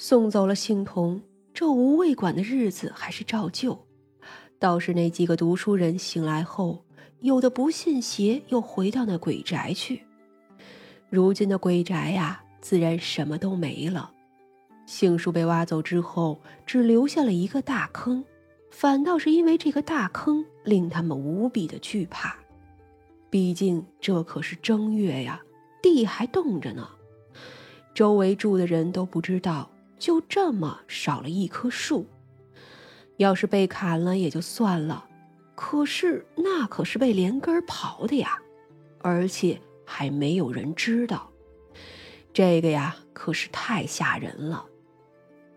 [0.00, 1.20] 送走了杏童，
[1.52, 3.76] 这无味馆的日子还是照旧。
[4.56, 6.84] 倒是那几个读书人醒来后，
[7.18, 10.04] 有的不信邪，又回到那鬼宅去。
[11.10, 14.12] 如今的鬼宅呀，自然什么都没了。
[14.86, 18.24] 杏树被挖走之后，只留下了一个大坑，
[18.70, 22.36] 反倒是因为这个大坑令他们无比的惧怕。
[23.28, 25.42] 毕竟这可是正月呀，
[25.82, 26.88] 地还冻着呢。
[27.94, 29.68] 周围住的人都不知道，
[29.98, 32.06] 就这么少了一棵树。
[33.16, 35.06] 要是被砍了也就算了，
[35.54, 38.38] 可是那可是被连根刨的呀，
[39.00, 41.30] 而且还没有人知道。
[42.32, 44.64] 这个呀，可是太吓人了。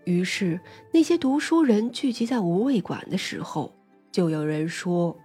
[0.05, 0.59] 于是
[0.91, 3.75] 那些读书人聚集在无畏馆的时候，
[4.11, 5.15] 就有人说：“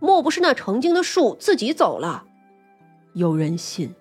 [0.00, 2.24] 莫不是那成精的树自己走了？”
[3.12, 3.94] 有人信，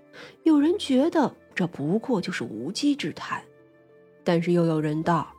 [0.44, 3.44] 有人觉得这不过就是无稽之谈，
[4.28, 5.34] 但是又有人道：“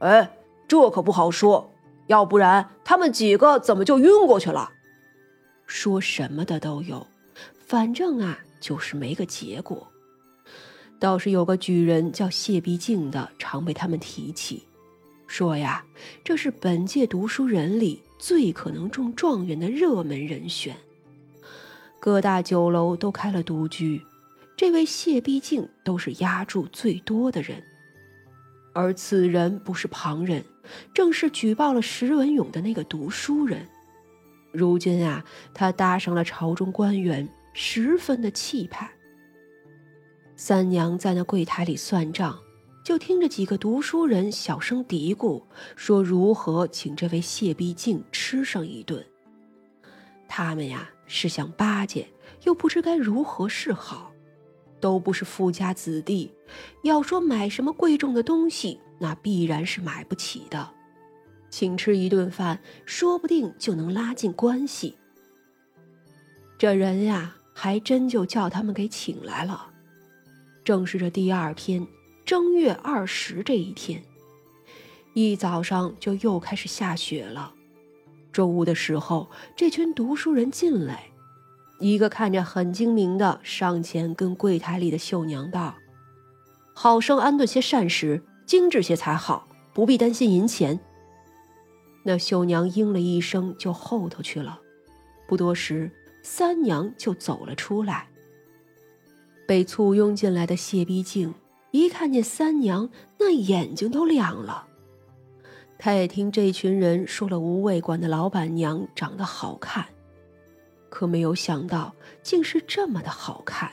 [0.00, 0.30] 哎。”
[0.68, 1.70] 这可不好说，
[2.06, 4.72] 要不然他们几个怎么就晕过去了？
[5.66, 7.06] 说什么的都有，
[7.66, 9.86] 反正啊，就是没个结果。
[10.98, 14.62] 倒是有个举人叫谢必敬的，常被他们提起，
[15.26, 15.84] 说呀，
[16.24, 20.74] 这是本届读书人里最可能中状元的热门人选。
[22.00, 24.00] 各大酒楼都开了独居，
[24.56, 27.62] 这位谢必敬都是压注最多的人。
[28.72, 30.44] 而此人不是旁人。
[30.94, 33.66] 正是举报了石文勇的那个读书人，
[34.52, 38.88] 如今啊，他搭上了朝中官员，十分的气派。
[40.36, 42.38] 三娘在那柜台里算账，
[42.84, 45.42] 就听着几个读书人小声嘀咕，
[45.74, 49.04] 说如何请这位谢必敬吃上一顿。
[50.28, 52.08] 他们呀是想巴结，
[52.44, 54.11] 又不知该如何是好，
[54.82, 56.30] 都不是富家子弟，
[56.82, 58.80] 要说买什么贵重的东西。
[58.98, 60.70] 那必然是买不起的，
[61.48, 64.96] 请吃一顿饭，说不定就能拉近关系。
[66.58, 69.70] 这人呀，还真就叫他们给请来了。
[70.64, 71.86] 正是这第二天
[72.24, 74.02] 正月二十这一天，
[75.14, 77.54] 一早上就又开始下雪了。
[78.32, 81.10] 中午的时候，这群读书人进来，
[81.82, 85.74] 一个看着很精明的上前跟柜台里的绣娘道
[86.74, 90.78] ：“好生安顿些膳食。”精致些才好，不必担心银钱。
[92.04, 94.60] 那绣娘应了一声，就后头去了。
[95.26, 95.90] 不多时，
[96.22, 98.08] 三娘就走了出来。
[99.46, 101.32] 被簇拥进来的谢必敬
[101.70, 104.66] 一看见三娘，那眼睛都亮了。
[105.78, 109.86] 他也听这群人说了无味馆的老板娘长得好看，
[110.92, 113.72] 可没有想到竟是这么的好看，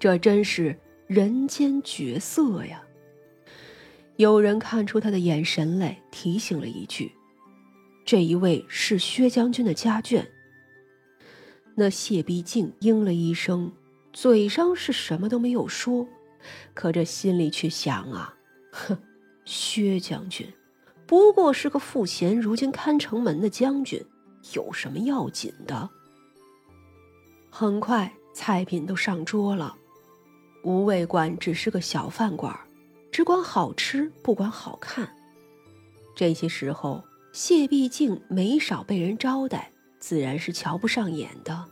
[0.00, 2.82] 这真是人间绝色呀！
[4.16, 7.12] 有人看出他的眼神来，提醒了一句
[8.04, 10.26] ：“这一位是薛将军的家眷。”
[11.76, 13.72] 那谢必敬应了一声，
[14.12, 16.04] 嘴上是什么都没有说，
[16.74, 18.34] 可这心里却想啊
[18.72, 18.98] ：“哼，
[19.44, 20.52] 薛将军
[21.06, 24.04] 不过是个赋闲，如今看城门的将军，
[24.54, 25.88] 有什么要紧的？”
[27.50, 29.76] 很快，菜品都上桌了。
[30.62, 32.58] 无味馆只是个小饭馆。
[33.12, 35.12] 只管好吃，不管好看。
[36.14, 37.02] 这些时候，
[37.32, 41.64] 谢必敬没少被人招待，自然是瞧不上眼的。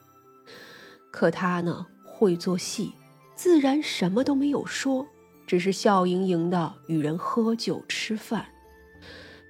[1.12, 2.92] 可他呢，会做戏，
[3.36, 5.06] 自然什么都没有说，
[5.46, 8.46] 只是笑盈盈的与人喝酒吃饭。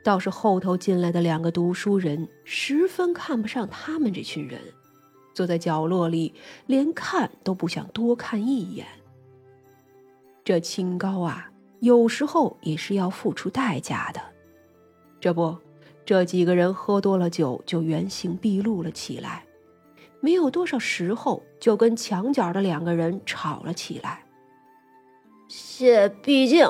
[0.05, 4.61] 倒是后头进来的两个读书人，十分看不上他们这群人，
[5.39, 6.35] 坐在角落里，
[6.67, 8.85] 连看都不想多看一眼。
[10.45, 11.49] 这清高啊！
[11.79, 14.21] 有时候也是要付出代价的，
[15.21, 15.57] 这不，
[16.05, 19.45] 这几个人喝多了酒，就原形毕露了起来。
[20.19, 24.25] 没有多少时候，就跟墙角的两个人吵了起来。
[25.47, 26.67] 谢必竟，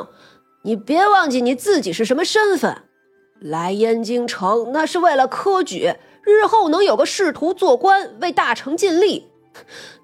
[0.61, 2.83] 你别忘记你自己是什么身份，
[3.41, 5.95] 来燕京城那是为了科举，
[6.29, 9.29] 日后能有个仕途做官，为大成尽力。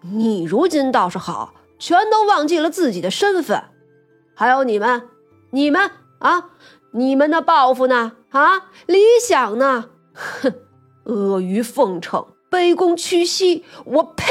[0.00, 3.62] 你如今倒是好，全都忘记了自己的身份。
[4.34, 5.08] 还有你们，
[5.50, 6.50] 你们啊，
[6.92, 8.12] 你们的抱负呢？
[8.30, 9.90] 啊，理想呢？
[10.14, 10.52] 哼，
[11.04, 14.26] 阿谀奉承，卑躬屈膝，我呸！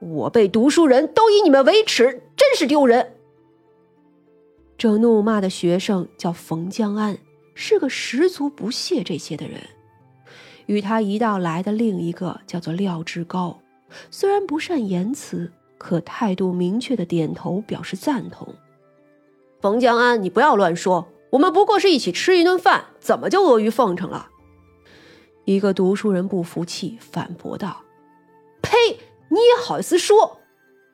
[0.00, 3.16] 我辈读书人都以你们为耻，真是丢人。
[4.78, 7.18] 这怒骂的学生叫冯江安，
[7.54, 9.60] 是个十足不屑这些的人。
[10.70, 13.58] 与他一道来的另一个叫做廖志高，
[14.08, 18.54] 虽然不善言辞，可态度明确的点头表示赞同。
[19.60, 24.28] 冯江安，你不要乱说，我们不过是一起吃一顿饭，怎么就阿谀奉承了？
[25.44, 27.82] 一个读书人不服气，反驳道
[28.62, 28.76] ：“呸！
[29.28, 30.38] 你也好意思说？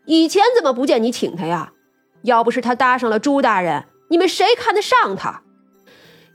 [0.06, 1.75] 以前怎么不见你请他呀？
[2.23, 5.43] 要不是他搭上了朱大人，你们谁看得上他？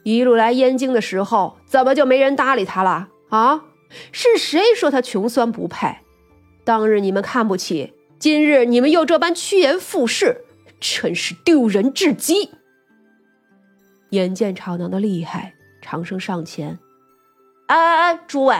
[0.04, 3.08] 一路来燕京的时候，怎么就没人搭理他了？
[3.32, 3.66] 啊？
[4.14, 5.98] 是谁说他穷酸不配？
[6.64, 10.46] 当日你们看不起，今日你们又这般趋炎附势。”
[10.80, 12.50] 真是丢人至极！
[14.10, 16.80] 眼见吵闹的厉害，长生上前
[17.68, 18.56] ：“哎哎哎，诸位，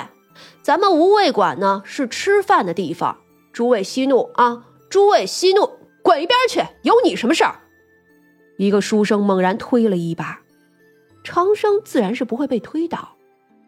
[0.62, 3.18] 咱们无味馆呢是吃饭的地方，
[3.52, 4.68] 诸位息怒啊！
[4.88, 6.62] 诸位息怒，滚一边去！
[6.84, 7.62] 有你什么事儿？”
[8.60, 10.42] 一个书生猛然推了一把，
[11.24, 13.16] 长生自然是不会被推倒，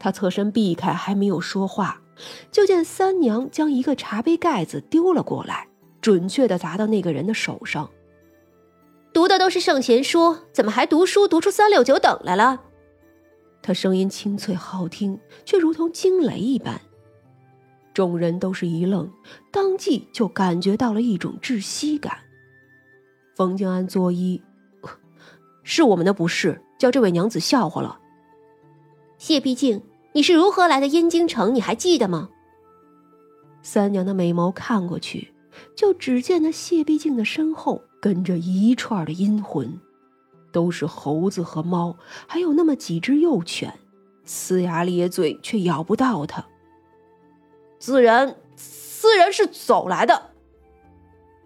[0.03, 2.01] 他侧身避开，还没有说话，
[2.51, 5.69] 就见三娘将一个茶杯盖子丢了过来，
[6.01, 7.89] 准确的砸到那个人的手上。
[9.13, 12.59] 读的都是圣贤书，怎么还读书读出三六九等来了？
[13.61, 16.81] 他声音清脆好听，却如同惊雷一般。
[17.93, 19.09] 众人都是一愣，
[19.53, 22.17] 当即就感觉到了一种窒息感。
[23.37, 24.41] 冯静安作揖
[25.63, 28.01] ：“是我们的不是，叫这位娘子笑话了。”
[29.17, 29.81] 谢必静，
[30.13, 31.53] 你是如何来的燕京城？
[31.55, 32.29] 你还记得吗？
[33.61, 35.33] 三娘的美眸看过去，
[35.75, 37.81] 就只见那谢必静的身后。
[37.99, 39.79] 跟着一串的阴魂，
[40.51, 43.73] 都是猴子和猫，还有那么几只幼犬，
[44.27, 46.45] 呲牙咧嘴却咬不到他。
[47.79, 50.31] 自然，自然是走来的。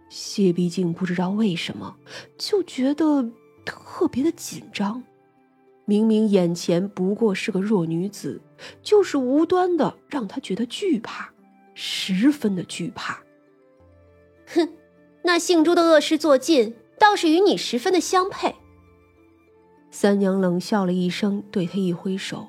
[0.09, 1.97] 谢必静不知道为什么
[2.39, 3.29] 就觉得
[3.63, 5.03] 特别的紧张，
[5.87, 8.39] 明明眼前不过是个弱女子，
[8.83, 11.31] 就是无端的让他觉得惧怕，
[11.73, 13.23] 十分的惧怕。
[14.53, 14.69] 哼。
[15.23, 18.55] 那姓朱的恶事做尽，倒是与你十分的相配。
[19.91, 22.47] 三娘冷笑了一声，对他一挥手，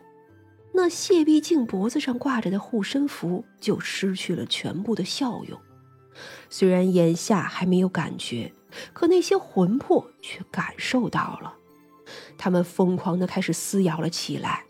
[0.75, 5.58] 那谢必竟脖子上挂着的护身符就失去了全部的效用。
[6.50, 8.52] 虽然眼下还没有感觉，
[8.93, 11.56] 可那些魂魄却感受到了，
[12.37, 14.64] 他们疯狂的开始撕咬了起来。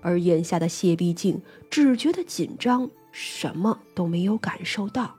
[0.00, 1.40] 而眼下的谢必静
[1.70, 5.16] 只觉得紧张，什么都没有感受到。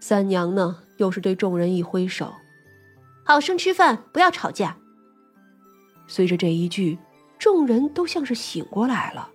[0.00, 2.32] 三娘呢，又是对众人一挥手
[3.24, 4.78] ：“好生吃饭，不要吵架。”
[6.08, 6.98] 随着这一句，
[7.38, 9.30] 众人都像是醒过来了。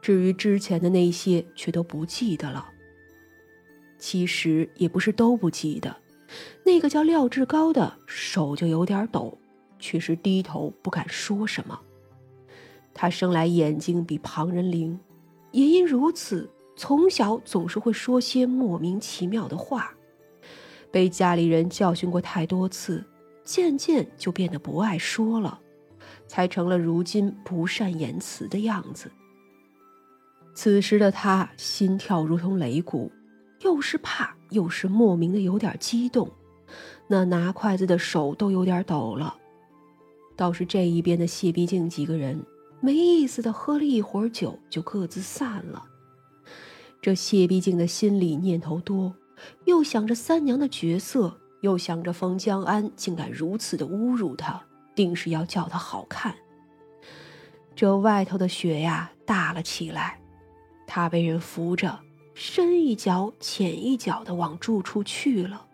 [0.00, 2.68] 至于之前的那些，却都不记得了。
[3.98, 5.96] 其实也不是都不记得，
[6.64, 9.38] 那个叫廖志高的手就有点抖，
[9.78, 11.78] 却是低头不敢说什么。
[12.94, 14.98] 他生来眼睛比旁人灵，
[15.52, 16.50] 也因如此。
[16.76, 19.92] 从小总是会说些莫名其妙的话，
[20.92, 23.04] 被家里人教训过太多次，
[23.44, 25.60] 渐渐就变得不爱说了，
[26.28, 29.10] 才成了如今不善言辞的样子。
[30.54, 33.10] 此时的他心跳如同擂鼓，
[33.62, 36.30] 又是怕又是莫名的有点激动，
[37.08, 39.36] 那拿筷子的手都有点抖了。
[40.38, 42.40] 倒是这一边的谢必静几个人
[42.80, 45.84] 没意思的喝了一会儿酒，就各自散了。
[47.02, 49.12] 这谢必静的心里念头多，
[49.64, 54.62] 又想着三娘的角色，又想着冯江安竟敢如此的侮辱她，
[54.94, 56.36] 定是要叫她好看。
[57.74, 60.20] 这外头的雪呀大了起来，
[60.86, 61.98] 他被人扶着，
[62.34, 65.66] 深一脚浅一脚的往住处去了。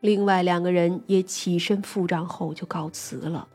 [0.00, 3.46] 另外两个人也起身付账后就告辞了。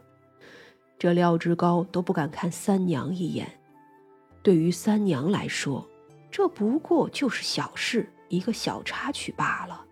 [0.97, 3.47] 这廖志高都不敢看三娘一眼，
[4.41, 5.87] 对于三娘来说。
[6.31, 9.85] 这不过就是小事，一个小插曲罢了。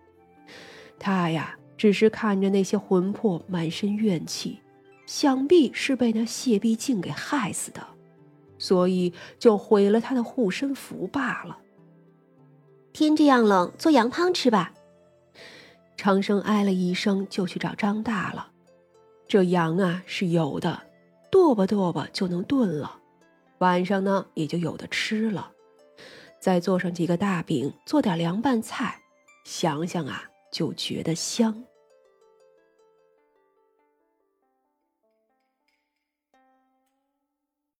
[0.98, 4.60] 她呀，只是看着那些魂魄满身怨气，
[5.06, 7.86] 想必是被那谢必静给害死的，
[8.58, 11.58] 所以就毁了他的护身符罢了。
[12.92, 14.74] 天这样冷，做羊汤吃吧。
[15.96, 18.50] 长生哎了一声，就去找张大了。
[19.26, 20.82] 这羊啊是有的，
[21.34, 23.00] 剁吧剁吧就能炖了，
[23.58, 25.50] 晚上呢也就有的吃了。
[26.38, 29.00] 再做上几个大饼，做点凉拌菜，
[29.44, 30.22] 想想啊，
[30.52, 31.64] 就觉得香。